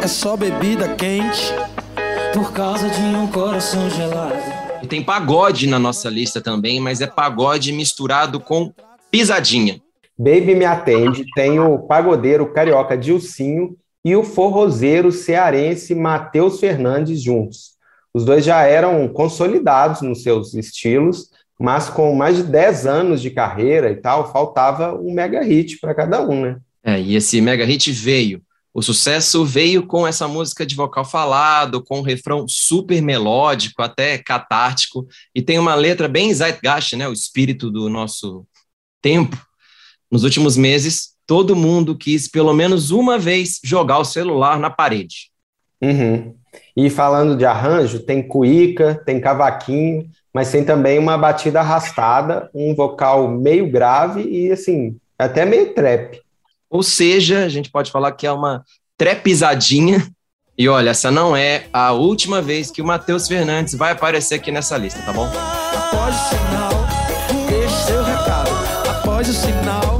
É 0.02 0.06
só 0.06 0.36
bebida 0.36 0.94
quente 0.94 1.52
por 2.32 2.52
causa 2.52 2.88
de 2.88 3.00
um 3.00 3.26
coração 3.26 3.88
gelado. 3.90 4.36
E 4.82 4.86
tem 4.86 5.02
pagode 5.02 5.66
na 5.66 5.78
nossa 5.78 6.08
lista 6.08 6.40
também, 6.40 6.80
mas 6.80 7.00
é 7.00 7.06
pagode 7.06 7.72
misturado 7.72 8.38
com 8.38 8.72
pisadinha. 9.10 9.80
Baby 10.18 10.54
Me 10.54 10.64
Atende 10.64 11.24
tem 11.34 11.58
o 11.58 11.78
pagodeiro 11.78 12.52
carioca 12.52 12.96
Dilcinho 12.96 13.76
e 14.04 14.14
o 14.14 14.22
forrozeiro 14.22 15.10
cearense 15.10 15.94
Matheus 15.94 16.60
Fernandes 16.60 17.20
juntos. 17.20 17.76
Os 18.14 18.24
dois 18.24 18.44
já 18.44 18.62
eram 18.62 19.06
consolidados 19.08 20.00
nos 20.00 20.22
seus 20.22 20.54
estilos, 20.54 21.30
mas 21.58 21.88
com 21.88 22.14
mais 22.14 22.36
de 22.36 22.42
10 22.42 22.86
anos 22.86 23.22
de 23.22 23.30
carreira 23.30 23.90
e 23.90 23.96
tal, 23.96 24.32
faltava 24.32 24.94
um 24.94 25.12
mega 25.12 25.42
hit 25.42 25.78
para 25.78 25.94
cada 25.94 26.22
um, 26.22 26.42
né? 26.42 26.56
É, 26.84 27.00
e 27.00 27.16
esse 27.16 27.40
mega 27.40 27.64
hit 27.64 27.90
veio. 27.90 28.42
O 28.72 28.82
sucesso 28.82 29.42
veio 29.42 29.86
com 29.86 30.06
essa 30.06 30.28
música 30.28 30.66
de 30.66 30.74
vocal 30.74 31.02
falado, 31.02 31.82
com 31.82 32.00
um 32.00 32.02
refrão 32.02 32.46
super 32.46 33.00
melódico, 33.00 33.80
até 33.80 34.18
catártico, 34.18 35.08
e 35.34 35.40
tem 35.40 35.58
uma 35.58 35.74
letra 35.74 36.06
bem 36.06 36.32
zeitgeist, 36.32 36.94
né, 36.94 37.08
o 37.08 37.12
espírito 37.12 37.70
do 37.70 37.88
nosso 37.88 38.46
tempo. 39.00 39.36
Nos 40.10 40.24
últimos 40.24 40.58
meses, 40.58 41.14
todo 41.26 41.56
mundo 41.56 41.96
quis 41.96 42.28
pelo 42.28 42.52
menos 42.52 42.90
uma 42.90 43.18
vez 43.18 43.58
jogar 43.64 43.98
o 43.98 44.04
celular 44.04 44.60
na 44.60 44.68
parede. 44.68 45.30
Uhum. 45.82 46.34
E 46.76 46.90
falando 46.90 47.34
de 47.34 47.46
arranjo, 47.46 48.00
tem 48.00 48.22
cuíca, 48.22 49.02
tem 49.06 49.20
cavaquinho, 49.20 50.10
mas 50.36 50.50
tem 50.50 50.62
também 50.62 50.98
uma 50.98 51.16
batida 51.16 51.60
arrastada, 51.60 52.50
um 52.52 52.74
vocal 52.74 53.26
meio 53.26 53.70
grave 53.70 54.20
e 54.20 54.52
assim, 54.52 54.94
até 55.18 55.46
meio 55.46 55.72
trap. 55.72 56.20
Ou 56.68 56.82
seja, 56.82 57.42
a 57.42 57.48
gente 57.48 57.70
pode 57.70 57.90
falar 57.90 58.12
que 58.12 58.26
é 58.26 58.30
uma 58.30 58.62
trepizadinha. 58.98 60.06
E 60.58 60.68
olha, 60.68 60.90
essa 60.90 61.10
não 61.10 61.34
é 61.34 61.64
a 61.72 61.92
última 61.92 62.42
vez 62.42 62.70
que 62.70 62.82
o 62.82 62.84
Matheus 62.84 63.26
Fernandes 63.26 63.74
vai 63.74 63.92
aparecer 63.92 64.34
aqui 64.34 64.52
nessa 64.52 64.76
lista, 64.76 65.00
tá 65.00 65.10
bom? 65.10 65.24
Após 65.24 66.14
o 66.14 66.28
sinal, 66.28 67.48
deixe 67.48 67.86
seu 67.86 68.04
recado. 68.04 68.50
Após 68.90 69.28
o 69.30 69.32
sinal, 69.32 69.95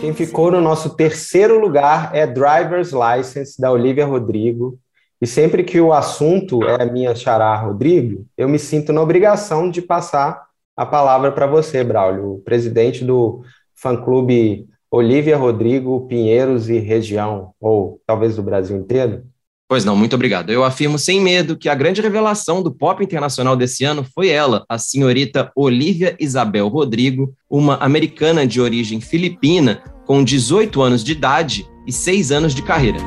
Quem 0.00 0.12
ficou 0.12 0.50
no 0.50 0.60
nosso 0.60 0.96
terceiro 0.96 1.60
lugar 1.60 2.10
é 2.12 2.26
Driver's 2.26 2.92
License, 2.92 3.60
da 3.60 3.70
Olivia 3.70 4.04
Rodrigo. 4.04 4.76
E 5.22 5.28
sempre 5.28 5.62
que 5.62 5.80
o 5.80 5.92
assunto 5.92 6.64
é 6.64 6.82
a 6.82 6.86
minha 6.86 7.14
xará 7.14 7.54
Rodrigo, 7.54 8.26
eu 8.36 8.48
me 8.48 8.58
sinto 8.58 8.92
na 8.92 9.00
obrigação 9.00 9.70
de 9.70 9.80
passar 9.80 10.42
a 10.76 10.84
palavra 10.84 11.30
para 11.30 11.46
você, 11.46 11.84
Braulio, 11.84 12.42
presidente 12.44 13.04
do 13.04 13.44
fã-clube 13.74 14.66
Olivia 14.90 15.36
Rodrigo 15.36 16.08
Pinheiros 16.08 16.68
e 16.68 16.78
região, 16.78 17.52
ou 17.60 18.00
talvez 18.04 18.34
do 18.34 18.42
Brasil 18.42 18.76
inteiro. 18.76 19.22
Pois 19.70 19.84
não, 19.84 19.94
muito 19.94 20.16
obrigado. 20.16 20.50
Eu 20.50 20.64
afirmo 20.64 20.98
sem 20.98 21.20
medo 21.20 21.56
que 21.56 21.68
a 21.68 21.76
grande 21.76 22.00
revelação 22.00 22.60
do 22.60 22.72
pop 22.72 23.04
internacional 23.04 23.54
desse 23.54 23.84
ano 23.84 24.04
foi 24.12 24.28
ela, 24.28 24.64
a 24.68 24.76
senhorita 24.78 25.52
Olivia 25.54 26.16
Isabel 26.18 26.66
Rodrigo, 26.66 27.32
uma 27.48 27.76
americana 27.76 28.44
de 28.44 28.60
origem 28.60 29.00
filipina, 29.00 29.80
com 30.04 30.24
18 30.24 30.82
anos 30.82 31.04
de 31.04 31.12
idade 31.12 31.68
e 31.86 31.92
6 31.92 32.32
anos 32.32 32.52
de 32.52 32.62
carreira. 32.62 32.98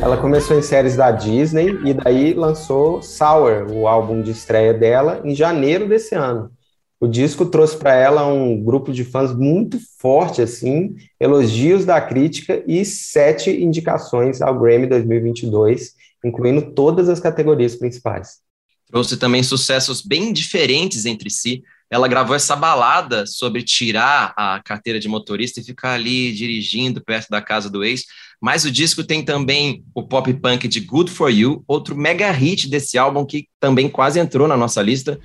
Ela 0.00 0.16
começou 0.16 0.58
em 0.58 0.62
séries 0.62 0.96
da 0.96 1.10
Disney 1.10 1.78
e 1.84 1.92
daí 1.92 2.32
lançou 2.32 3.02
Sour, 3.02 3.66
o 3.70 3.86
álbum 3.86 4.22
de 4.22 4.30
estreia 4.30 4.72
dela, 4.72 5.20
em 5.22 5.34
janeiro 5.34 5.86
desse 5.86 6.14
ano. 6.14 6.50
O 7.00 7.06
disco 7.06 7.46
trouxe 7.46 7.76
para 7.76 7.94
ela 7.94 8.26
um 8.26 8.60
grupo 8.60 8.92
de 8.92 9.04
fãs 9.04 9.32
muito 9.32 9.78
forte, 10.00 10.42
assim, 10.42 10.96
elogios 11.20 11.84
da 11.84 12.00
crítica 12.00 12.62
e 12.66 12.84
sete 12.84 13.50
indicações 13.50 14.42
ao 14.42 14.58
Grammy 14.58 14.88
2022, 14.88 15.92
incluindo 16.24 16.74
todas 16.74 17.08
as 17.08 17.20
categorias 17.20 17.76
principais. 17.76 18.38
Trouxe 18.90 19.16
também 19.16 19.44
sucessos 19.44 20.02
bem 20.02 20.32
diferentes 20.32 21.04
entre 21.04 21.30
si. 21.30 21.62
Ela 21.88 22.08
gravou 22.08 22.34
essa 22.34 22.56
balada 22.56 23.26
sobre 23.26 23.62
tirar 23.62 24.34
a 24.36 24.60
carteira 24.64 24.98
de 24.98 25.06
motorista 25.06 25.60
e 25.60 25.64
ficar 25.64 25.92
ali 25.92 26.32
dirigindo 26.32 27.02
perto 27.02 27.28
da 27.30 27.40
casa 27.40 27.70
do 27.70 27.84
ex. 27.84 28.04
Mas 28.40 28.64
o 28.64 28.70
disco 28.72 29.04
tem 29.04 29.24
também 29.24 29.84
o 29.94 30.02
pop 30.02 30.32
punk 30.34 30.66
de 30.66 30.80
Good 30.80 31.12
For 31.12 31.30
You, 31.30 31.62
outro 31.68 31.96
mega 31.96 32.30
hit 32.32 32.68
desse 32.68 32.98
álbum 32.98 33.24
que 33.24 33.46
também 33.60 33.88
quase 33.88 34.18
entrou 34.18 34.48
na 34.48 34.56
nossa 34.56 34.82
lista. 34.82 35.18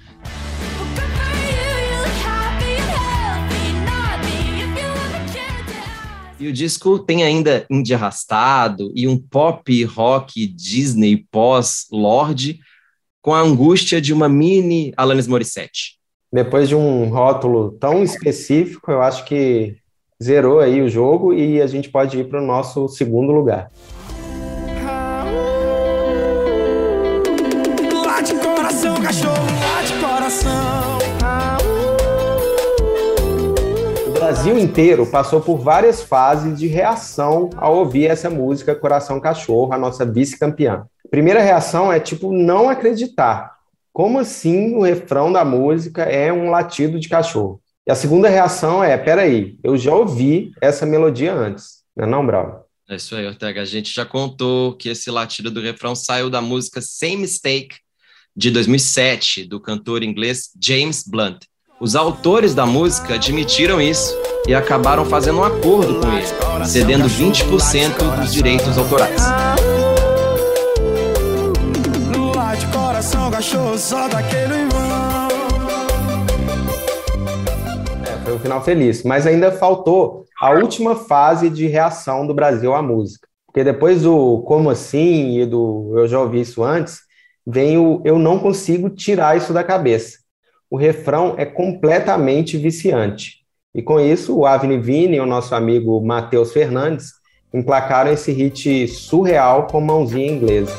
E 6.44 6.48
o 6.50 6.52
disco 6.52 7.00
tem 7.00 7.24
ainda 7.24 7.66
indie 7.70 7.94
arrastado 7.94 8.92
e 8.94 9.08
um 9.08 9.18
pop 9.18 9.82
rock 9.86 10.46
Disney 10.46 11.26
pós-Lorde, 11.32 12.60
com 13.22 13.34
a 13.34 13.40
angústia 13.40 14.02
de 14.02 14.12
uma 14.12 14.28
mini 14.28 14.92
Alanis 14.98 15.26
Morissette. 15.26 15.98
Depois 16.30 16.68
de 16.68 16.76
um 16.76 17.08
rótulo 17.08 17.72
tão 17.80 18.04
específico, 18.04 18.92
eu 18.92 19.02
acho 19.02 19.24
que 19.24 19.78
zerou 20.22 20.60
aí 20.60 20.82
o 20.82 20.90
jogo 20.90 21.34
e 21.34 21.62
a 21.62 21.68
gente 21.68 21.88
pode 21.88 22.20
ir 22.20 22.28
para 22.28 22.42
o 22.42 22.46
nosso 22.46 22.90
segundo 22.90 23.32
lugar. 23.32 23.72
Late 28.06 28.36
coração, 28.36 29.02
cachorro, 29.02 29.46
late 29.62 29.94
coração. 30.02 30.73
Brasil 34.44 34.60
inteiro 34.60 35.06
passou 35.06 35.40
por 35.40 35.58
várias 35.58 36.04
fases 36.04 36.60
de 36.60 36.68
reação 36.68 37.50
ao 37.56 37.78
ouvir 37.78 38.08
essa 38.08 38.30
música 38.30 38.76
Coração 38.76 39.18
Cachorro, 39.18 39.72
a 39.72 39.78
nossa 39.78 40.06
vice-campeã. 40.06 40.86
Primeira 41.10 41.42
reação 41.42 41.94
é 41.94 41.98
tipo 41.98 42.30
não 42.34 42.68
acreditar. 42.68 43.56
Como 43.94 44.20
assim 44.20 44.76
o 44.76 44.82
refrão 44.82 45.32
da 45.32 45.46
música 45.46 46.04
é 46.04 46.34
um 46.34 46.50
latido 46.50 47.00
de 47.00 47.08
cachorro? 47.08 47.62
E 47.88 47.92
a 47.92 47.96
segunda 47.96 48.28
reação 48.28 48.84
é, 48.84 48.98
peraí, 48.98 49.58
eu 49.64 49.78
já 49.78 49.96
ouvi 49.96 50.52
essa 50.60 50.86
melodia 50.86 51.34
antes, 51.34 51.82
não 51.96 52.04
é 52.04 52.10
não, 52.10 52.26
Bravo? 52.26 52.66
É 52.90 52.98
isso 52.98 53.16
aí, 53.16 53.26
Ortega. 53.26 53.62
A 53.62 53.66
gente 53.66 53.94
já 53.94 54.06
contou 54.06 54.76
que 54.76 54.90
esse 54.90 55.10
latido 55.10 55.50
do 55.50 55.62
refrão 55.62 55.96
saiu 55.96 56.30
da 56.30 56.42
música 56.42 56.82
Same 56.82 57.16
Mistake, 57.16 57.78
de 58.36 58.52
2007, 58.52 59.46
do 59.46 59.62
cantor 59.62 60.04
inglês 60.04 60.50
James 60.62 61.02
Blunt. 61.08 61.46
Os 61.84 61.98
autores 61.98 62.56
da 62.56 62.66
música 62.66 63.16
admitiram 63.16 63.82
isso 63.82 64.18
e 64.48 64.56
acabaram 64.56 65.04
fazendo 65.04 65.40
um 65.40 65.44
acordo 65.44 66.00
com 66.00 66.08
ele, 66.14 66.66
cedendo 66.66 67.10
20% 67.10 68.22
dos 68.22 68.32
direitos 68.32 68.78
autorais. 68.78 69.22
É, 78.06 78.24
foi 78.24 78.34
um 78.34 78.40
final 78.40 78.64
feliz, 78.64 79.04
mas 79.04 79.28
ainda 79.28 79.52
faltou 79.52 80.24
a 80.40 80.52
última 80.52 80.96
fase 80.96 81.50
de 81.50 81.68
reação 81.68 82.26
do 82.26 82.34
Brasil 82.34 82.74
à 82.74 82.82
música. 82.82 83.28
Porque 83.46 83.62
depois 83.62 84.04
do 84.04 84.42
Como 84.48 84.70
Assim 84.70 85.38
e 85.38 85.46
do 85.46 85.92
Eu 85.98 86.08
Já 86.08 86.22
Ouvi 86.22 86.40
Isso 86.40 86.64
Antes, 86.64 87.00
vem 87.46 87.78
o 87.78 88.02
Eu 88.06 88.18
Não 88.18 88.40
Consigo 88.40 88.90
Tirar 88.90 89.36
Isso 89.36 89.52
da 89.52 89.66
Cabeça. 89.66 90.23
O 90.74 90.76
refrão 90.76 91.36
é 91.38 91.46
completamente 91.46 92.58
viciante. 92.58 93.44
E 93.76 93.84
com 93.84 94.00
isso, 94.00 94.36
o 94.36 94.44
Avni 94.44 94.80
Vini 94.80 95.18
e 95.18 95.20
o 95.20 95.26
nosso 95.28 95.54
amigo 95.54 96.04
Matheus 96.04 96.52
Fernandes 96.52 97.12
emplacaram 97.54 98.12
esse 98.12 98.32
hit 98.32 98.88
surreal 98.88 99.68
com 99.68 99.80
mãozinha 99.80 100.32
inglesa. 100.32 100.76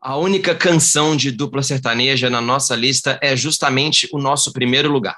A 0.00 0.16
única 0.16 0.54
canção 0.54 1.14
de 1.14 1.30
dupla 1.30 1.62
sertaneja 1.62 2.30
na 2.30 2.40
nossa 2.40 2.74
lista 2.74 3.18
é 3.22 3.36
justamente 3.36 4.08
o 4.14 4.18
nosso 4.18 4.50
primeiro 4.50 4.90
lugar. 4.90 5.16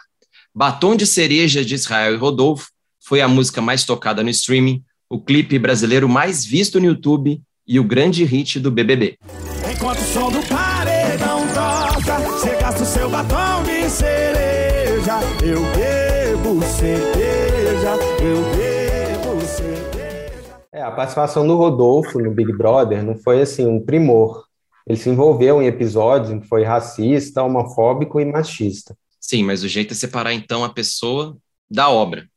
Batom 0.52 0.96
de 0.96 1.06
Cereja 1.06 1.64
de 1.64 1.76
Israel 1.76 2.14
e 2.14 2.18
Rodolfo 2.18 2.66
foi 2.98 3.20
a 3.20 3.28
música 3.28 3.62
mais 3.62 3.84
tocada 3.84 4.24
no 4.24 4.30
streaming, 4.30 4.82
o 5.12 5.20
clipe 5.20 5.58
brasileiro 5.58 6.08
mais 6.08 6.42
visto 6.42 6.80
no 6.80 6.86
YouTube 6.86 7.38
e 7.68 7.78
o 7.78 7.84
grande 7.84 8.24
hit 8.24 8.58
do 8.58 8.70
BBB. 8.70 9.18
Enquanto 9.70 9.98
o 9.98 10.04
som 10.04 10.32
do 10.32 10.40
paredão 10.48 11.40
toca, 11.48 12.18
você 12.30 12.56
gasta 12.56 12.82
o 12.82 12.86
seu 12.86 13.10
batom 13.10 13.62
de 13.62 13.90
cereja, 13.90 15.20
eu 15.42 15.60
bebo 15.76 16.62
cerveja, 16.62 17.94
eu 18.22 18.56
bebo 18.56 19.40
cerveja. 19.42 20.56
É, 20.72 20.80
a 20.80 20.90
participação 20.90 21.46
do 21.46 21.56
Rodolfo 21.56 22.18
no 22.18 22.30
Big 22.30 22.50
Brother 22.50 23.04
não 23.04 23.14
foi 23.14 23.42
assim 23.42 23.66
um 23.66 23.84
primor. 23.84 24.46
Ele 24.86 24.96
se 24.96 25.10
envolveu 25.10 25.62
em 25.62 25.66
episódios 25.66 26.30
em 26.30 26.40
que 26.40 26.48
foi 26.48 26.64
racista, 26.64 27.42
homofóbico 27.42 28.18
e 28.18 28.24
machista. 28.24 28.96
Sim, 29.20 29.44
mas 29.44 29.62
o 29.62 29.68
jeito 29.68 29.92
é 29.92 29.94
separar 29.94 30.32
então 30.32 30.64
a 30.64 30.70
pessoa 30.70 31.36
da 31.70 31.90
obra. 31.90 32.31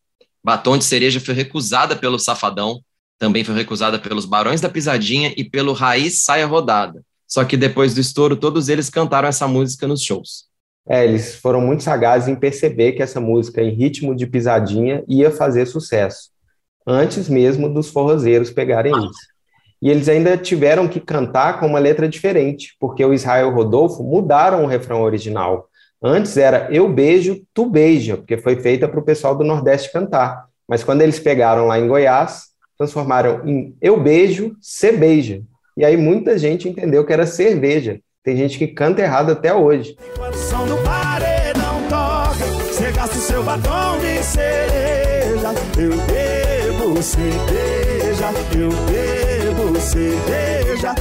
Batom 0.45 0.77
de 0.77 0.85
Cereja 0.85 1.19
foi 1.19 1.33
recusada 1.33 1.95
pelo 1.95 2.19
Safadão, 2.19 2.79
também 3.17 3.43
foi 3.43 3.55
recusada 3.55 3.97
pelos 3.97 4.25
Barões 4.25 4.61
da 4.61 4.69
Pisadinha 4.69 5.33
e 5.35 5.43
pelo 5.43 5.73
Raiz 5.73 6.23
Saia 6.23 6.45
Rodada. 6.45 7.01
Só 7.27 7.43
que 7.43 7.57
depois 7.57 7.95
do 7.95 7.99
estouro, 7.99 8.35
todos 8.35 8.69
eles 8.69 8.87
cantaram 8.87 9.27
essa 9.27 9.47
música 9.47 9.87
nos 9.87 10.03
shows. 10.03 10.45
É, 10.87 11.03
eles 11.03 11.33
foram 11.33 11.61
muito 11.61 11.81
sagazes 11.81 12.27
em 12.27 12.35
perceber 12.35 12.91
que 12.91 13.01
essa 13.01 13.19
música 13.19 13.59
em 13.59 13.73
ritmo 13.73 14.15
de 14.15 14.27
pisadinha 14.27 15.03
ia 15.07 15.31
fazer 15.31 15.65
sucesso, 15.65 16.29
antes 16.85 17.27
mesmo 17.27 17.67
dos 17.67 17.89
forrozeiros 17.89 18.51
pegarem 18.51 18.93
isso. 18.93 19.35
E 19.81 19.89
eles 19.89 20.07
ainda 20.07 20.37
tiveram 20.37 20.87
que 20.87 20.99
cantar 20.99 21.59
com 21.59 21.65
uma 21.65 21.79
letra 21.79 22.07
diferente, 22.07 22.75
porque 22.79 23.03
o 23.03 23.15
Israel 23.15 23.49
Rodolfo 23.49 24.03
mudaram 24.03 24.63
o 24.63 24.67
refrão 24.67 25.01
original. 25.01 25.67
Antes 26.01 26.37
era 26.37 26.67
Eu 26.71 26.87
beijo, 26.89 27.41
tu 27.53 27.65
beija, 27.65 28.17
porque 28.17 28.37
foi 28.37 28.57
feita 28.57 28.87
para 28.87 28.99
o 28.99 29.03
pessoal 29.03 29.35
do 29.35 29.43
Nordeste 29.43 29.91
cantar. 29.91 30.45
Mas 30.67 30.83
quando 30.83 31.01
eles 31.01 31.19
pegaram 31.19 31.67
lá 31.67 31.79
em 31.79 31.87
Goiás, 31.87 32.45
transformaram 32.77 33.41
em 33.47 33.75
Eu 33.81 33.99
beijo, 33.99 34.55
cê 34.61 34.91
beija. 34.91 35.41
E 35.77 35.83
aí 35.83 35.97
muita 35.97 36.37
gente 36.37 36.69
entendeu 36.69 37.05
que 37.05 37.13
era 37.13 37.25
cerveja. 37.25 37.99
Tem 38.23 38.35
gente 38.35 38.57
que 38.57 38.67
canta 38.67 39.01
errado 39.01 39.31
até 39.31 39.53
hoje. 39.53 39.95
eu 45.77 45.91
bebo 46.07 47.01
cerveja, 47.03 48.29
eu 48.57 48.69
bebo 48.69 49.79
cerveja. 49.79 50.95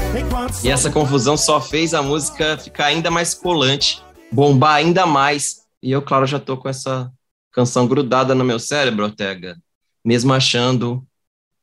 E 0.63 0.71
essa 0.71 0.91
confusão 0.91 1.37
só 1.37 1.61
fez 1.61 1.95
a 1.95 2.03
música 2.03 2.59
ficar 2.59 2.87
ainda 2.87 3.11
mais 3.11 3.33
colante, 3.33 4.03
bombar 4.35 4.75
ainda 4.75 5.07
mais. 5.07 5.63
E 5.81 5.93
eu, 5.93 6.03
claro, 6.03 6.27
já 6.27 6.41
tô 6.41 6.57
com 6.57 6.69
essa 6.69 7.11
canção 7.53 7.87
grudada 7.87 8.35
no 8.35 8.45
meu 8.45 8.59
cérebro, 8.59 9.05
Ortega. 9.05 9.57
Mesmo 10.05 10.33
achando, 10.33 11.07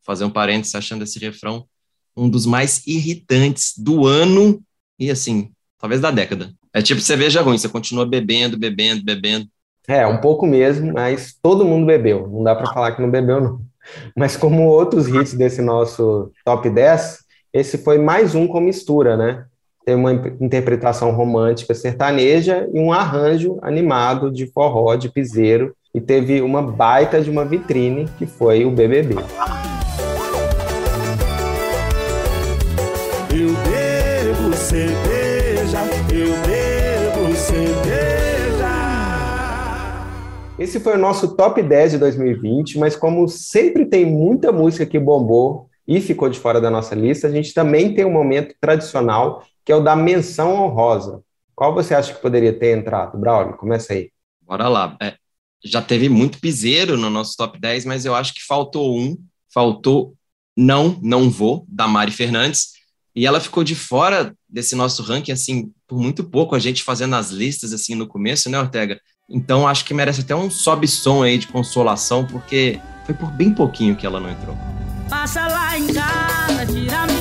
fazer 0.04 0.24
um 0.24 0.30
parênteses, 0.30 0.74
achando 0.74 1.04
esse 1.04 1.20
refrão 1.20 1.66
um 2.16 2.30
dos 2.30 2.46
mais 2.46 2.86
irritantes 2.86 3.74
do 3.78 4.06
ano 4.06 4.62
e, 5.00 5.10
assim, 5.10 5.52
talvez 5.80 6.02
da 6.02 6.12
década. 6.12 6.52
É 6.74 6.82
tipo 6.82 7.00
cerveja 7.02 7.42
ruim, 7.42 7.58
você 7.58 7.70
continua 7.70 8.06
bebendo, 8.06 8.58
bebendo, 8.58 9.04
bebendo. 9.04 9.48
É, 9.88 10.06
um 10.06 10.20
pouco 10.20 10.46
mesmo, 10.46 10.94
mas 10.94 11.34
todo 11.42 11.66
mundo 11.66 11.86
bebeu. 11.86 12.28
Não 12.28 12.44
dá 12.44 12.56
para 12.56 12.72
falar 12.74 12.92
que 12.94 13.02
não 13.02 13.10
bebeu, 13.10 13.42
não. 13.42 13.62
Mas 14.16 14.38
como 14.38 14.68
outros 14.68 15.08
hits 15.08 15.34
desse 15.34 15.62
nosso 15.62 16.32
top 16.46 16.70
10, 16.70 17.20
esse 17.54 17.78
foi 17.78 17.98
mais 17.98 18.36
um 18.36 18.48
com 18.48 18.60
mistura, 18.60 19.18
né? 19.18 19.46
Tem 19.84 19.96
uma 19.96 20.14
interpretação 20.14 21.12
romântica 21.12 21.74
sertaneja 21.74 22.70
e 22.72 22.80
um 22.80 22.94
arranjo 22.94 23.58
animado 23.64 24.32
de 24.32 24.46
forró, 24.46 24.96
de 24.96 25.10
piseiro, 25.10 25.76
e 25.94 26.00
teve 26.00 26.40
uma 26.40 26.62
baita 26.62 27.20
de 27.20 27.32
uma 27.32 27.44
vitrine, 27.44 28.08
que 28.20 28.28
foi 28.28 28.64
o 28.64 28.70
BBB. 28.70 29.16
Eu 33.34 33.50
bebo 33.66 34.54
cerveja, 34.56 35.80
eu 36.14 36.34
bebo 36.46 37.36
cerveja. 37.36 38.22
Esse 40.60 40.80
foi 40.80 40.94
o 40.94 41.00
nosso 41.00 41.36
top 41.36 41.60
10 41.60 41.94
de 41.94 41.98
2020, 41.98 42.78
mas 42.78 42.96
como 42.96 43.28
sempre 43.28 43.84
tem 43.88 44.06
muita 44.06 44.52
música 44.52 44.86
que 44.86 45.00
bombou 45.00 45.72
e 45.88 46.00
ficou 46.00 46.30
de 46.30 46.40
fora 46.40 46.62
da 46.62 46.70
nossa 46.70 46.94
lista, 46.94 47.28
a 47.28 47.32
gente 47.32 47.52
também 47.52 47.96
tem 47.96 48.06
um 48.06 48.12
momento 48.12 48.54
tradicional, 48.62 49.44
que 49.66 49.72
é 49.72 49.76
o 49.76 49.84
da 49.84 49.96
menção 49.96 50.54
honrosa. 50.56 51.22
Qual 51.56 51.74
você 51.74 51.94
acha 51.94 52.14
que 52.14 52.22
poderia 52.22 52.54
ter 52.54 52.78
entrado? 52.78 53.18
Braulio, 53.18 53.58
começa 53.58 53.94
aí. 53.94 54.12
Bora 54.42 54.68
lá. 54.68 54.98
É, 55.02 55.16
já 55.64 55.82
teve 55.82 56.10
muito 56.10 56.40
piseiro 56.40 56.98
no 56.98 57.10
nosso 57.10 57.36
top 57.38 57.60
10, 57.60 57.86
mas 57.86 58.06
eu 58.06 58.16
acho 58.16 58.34
que 58.34 58.44
faltou 58.44 58.98
um. 58.98 59.18
Faltou 59.54 60.16
Não, 60.58 61.00
Não 61.02 61.30
Vou, 61.30 61.66
da 61.68 61.88
Mari 61.88 62.12
Fernandes. 62.12 62.70
E 63.16 63.26
ela 63.26 63.40
ficou 63.40 63.64
de 63.64 63.76
fora 63.76 64.34
desse 64.48 64.76
nosso 64.76 65.04
ranking, 65.04 65.34
assim, 65.34 65.72
por 65.88 66.00
muito 66.00 66.24
pouco, 66.24 66.56
a 66.56 66.60
gente 66.60 66.84
fazendo 66.84 67.16
as 67.16 67.30
listas, 67.30 67.74
assim, 67.74 67.94
no 67.94 68.08
começo, 68.08 68.50
né, 68.50 68.60
Ortega? 68.60 69.00
Então 69.30 69.68
acho 69.68 69.86
que 69.86 69.94
merece 69.94 70.22
até 70.22 70.36
um 70.36 70.50
sobe-som 70.50 71.24
aí 71.24 71.38
de 71.38 71.48
consolação, 71.48 72.26
porque 72.26 72.80
foi 73.06 73.14
por 73.14 73.30
bem 73.32 73.54
pouquinho 73.54 73.96
que 73.96 74.06
ela 74.06 74.20
não 74.20 74.30
entrou. 74.30 74.58
Passa 75.10 75.46
lá 75.48 75.78
em 75.78 75.88
casa, 75.94 76.66
tira 76.66 77.06
minha 77.08 77.21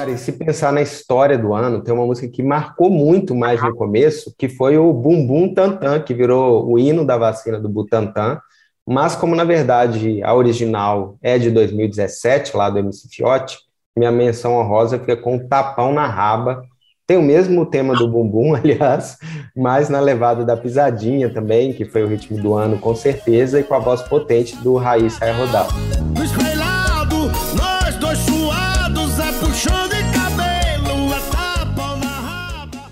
Cara, 0.00 0.12
e 0.12 0.16
se 0.16 0.32
pensar 0.32 0.72
na 0.72 0.80
história 0.80 1.36
do 1.36 1.52
ano, 1.52 1.82
tem 1.82 1.92
uma 1.92 2.06
música 2.06 2.26
que 2.26 2.42
marcou 2.42 2.88
muito 2.88 3.34
mais 3.34 3.62
no 3.62 3.76
começo, 3.76 4.34
que 4.38 4.48
foi 4.48 4.78
o 4.78 4.90
Bum 4.94 5.26
Bum 5.26 5.52
Tantan, 5.52 6.00
que 6.00 6.14
virou 6.14 6.66
o 6.66 6.78
hino 6.78 7.04
da 7.04 7.18
vacina 7.18 7.60
do 7.60 7.68
Butantan 7.68 8.40
mas 8.88 9.14
como 9.14 9.36
na 9.36 9.44
verdade 9.44 10.22
a 10.22 10.34
original 10.34 11.18
é 11.22 11.38
de 11.38 11.50
2017, 11.50 12.56
lá 12.56 12.70
do 12.70 12.78
MC 12.78 13.08
Fiote, 13.08 13.58
minha 13.94 14.10
menção 14.10 14.54
honrosa 14.54 14.98
fica 14.98 15.18
com 15.18 15.34
um 15.34 15.46
tapão 15.46 15.92
na 15.92 16.06
raba. 16.06 16.62
Tem 17.06 17.18
o 17.18 17.22
mesmo 17.22 17.66
tema 17.66 17.94
do 17.94 18.08
bumbum, 18.08 18.54
aliás, 18.56 19.18
mas 19.54 19.90
na 19.90 20.00
levada 20.00 20.46
da 20.46 20.56
pisadinha 20.56 21.28
também, 21.28 21.74
que 21.74 21.84
foi 21.84 22.02
o 22.02 22.08
ritmo 22.08 22.40
do 22.40 22.54
ano 22.54 22.78
com 22.78 22.94
certeza, 22.94 23.60
e 23.60 23.62
com 23.62 23.74
a 23.74 23.78
voz 23.78 24.00
potente 24.00 24.56
do 24.56 24.76
Raiz 24.76 25.12
Saia 25.12 25.34
Rodal. 25.34 25.68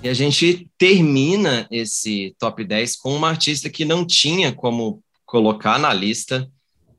E 0.00 0.08
a 0.08 0.14
gente 0.14 0.70
termina 0.78 1.66
esse 1.70 2.34
top 2.38 2.64
10 2.64 2.96
com 2.96 3.14
uma 3.14 3.28
artista 3.28 3.68
que 3.68 3.84
não 3.84 4.06
tinha 4.06 4.52
como 4.52 5.02
colocar 5.26 5.78
na 5.78 5.92
lista, 5.92 6.48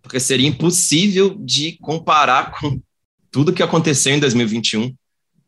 porque 0.01 0.19
seria 0.19 0.47
impossível 0.47 1.35
de 1.39 1.77
comparar 1.77 2.51
com 2.59 2.79
tudo 3.31 3.53
que 3.53 3.63
aconteceu 3.63 4.13
em 4.13 4.19
2021. 4.19 4.93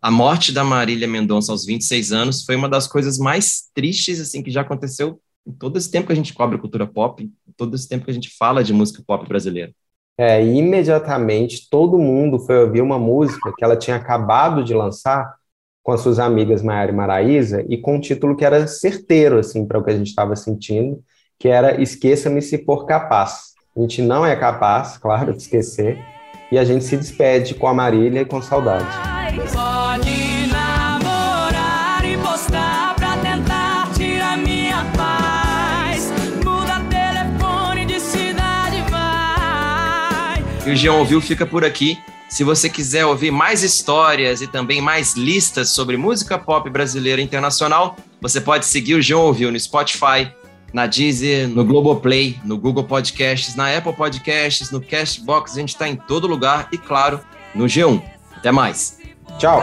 A 0.01 0.09
morte 0.09 0.51
da 0.51 0.63
Marília 0.63 1.07
Mendonça 1.07 1.51
aos 1.51 1.65
26 1.65 2.11
anos 2.13 2.43
foi 2.45 2.55
uma 2.55 2.69
das 2.69 2.87
coisas 2.87 3.17
mais 3.17 3.69
tristes 3.73 4.19
assim 4.19 4.41
que 4.41 4.49
já 4.49 4.61
aconteceu 4.61 5.19
em 5.45 5.51
todo 5.51 5.77
esse 5.77 5.91
tempo 5.91 6.07
que 6.07 6.13
a 6.13 6.15
gente 6.15 6.33
cobre 6.33 6.57
cultura 6.57 6.87
pop, 6.87 7.21
em 7.23 7.51
todo 7.57 7.75
esse 7.75 7.87
tempo 7.87 8.05
que 8.05 8.11
a 8.11 8.13
gente 8.13 8.29
fala 8.29 8.63
de 8.63 8.73
música 8.73 9.03
pop 9.05 9.27
brasileira. 9.27 9.73
É, 10.17 10.43
imediatamente 10.45 11.67
todo 11.69 11.99
mundo 11.99 12.39
foi 12.39 12.63
ouvir 12.63 12.81
uma 12.81 12.97
música 12.97 13.53
que 13.57 13.63
ela 13.63 13.75
tinha 13.75 13.95
acabado 13.95 14.63
de 14.63 14.73
lançar 14.73 15.35
com 15.83 15.91
as 15.91 16.01
suas 16.01 16.19
amigas 16.19 16.61
Maiara 16.61 16.91
e 16.91 16.95
Maraísa 16.95 17.65
e 17.67 17.77
com 17.77 17.95
um 17.95 17.99
título 17.99 18.35
que 18.35 18.45
era 18.45 18.67
certeiro 18.67 19.39
assim 19.39 19.65
para 19.65 19.79
o 19.79 19.83
que 19.83 19.91
a 19.91 19.97
gente 19.97 20.07
estava 20.07 20.35
sentindo 20.35 21.03
que 21.41 21.47
era 21.47 21.81
Esqueça-me 21.81 22.39
se 22.39 22.63
for 22.63 22.85
capaz. 22.85 23.55
A 23.75 23.81
gente 23.81 24.01
não 24.03 24.23
é 24.23 24.35
capaz, 24.35 24.95
claro, 24.97 25.33
de 25.33 25.41
esquecer, 25.41 25.97
e 26.51 26.59
a 26.59 26.63
gente 26.63 26.83
se 26.83 26.95
despede 26.95 27.55
com 27.55 27.67
a 27.67 27.73
Marília 27.73 28.21
e 28.21 28.25
com 28.25 28.39
saudade. 28.41 28.85
Pode 29.51 30.47
namorar 30.51 32.05
e 32.05 32.15
postar 32.17 32.93
pra 32.95 33.17
tentar 33.17 33.91
tirar 33.93 34.37
minha 34.37 34.85
paz. 34.95 36.11
Muda 36.45 36.79
telefone 36.89 37.85
de 37.85 37.99
cidade, 37.99 38.83
vai. 38.91 40.43
E 40.67 40.71
o 40.71 40.75
Jean 40.75 40.93
ouviu 40.93 41.19
fica 41.21 41.45
por 41.45 41.65
aqui. 41.65 41.97
Se 42.31 42.45
você 42.45 42.69
quiser 42.69 43.05
ouvir 43.05 43.29
mais 43.29 43.61
histórias 43.61 44.41
e 44.41 44.47
também 44.47 44.79
mais 44.79 45.15
listas 45.15 45.71
sobre 45.71 45.97
música 45.97 46.39
pop 46.39 46.69
brasileira 46.69 47.19
e 47.19 47.25
internacional, 47.25 47.97
você 48.21 48.39
pode 48.39 48.65
seguir 48.65 48.95
o 48.95 48.99
G1 48.99 49.17
Ouviu 49.17 49.51
no 49.51 49.59
Spotify, 49.59 50.31
na 50.73 50.87
Deezer, 50.87 51.49
no 51.49 51.65
Globoplay, 51.65 52.39
no 52.45 52.57
Google 52.57 52.85
Podcasts, 52.85 53.53
na 53.53 53.75
Apple 53.75 53.93
Podcasts, 53.93 54.71
no 54.71 54.79
Castbox, 54.79 55.51
a 55.51 55.59
gente 55.59 55.73
está 55.73 55.89
em 55.89 55.97
todo 55.97 56.25
lugar 56.25 56.69
e, 56.71 56.77
claro, 56.77 57.19
no 57.53 57.65
G1. 57.65 58.01
Até 58.37 58.49
mais. 58.49 58.97
Tchau. 59.37 59.61